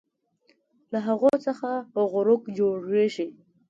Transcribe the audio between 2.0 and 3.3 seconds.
غروق جوړوي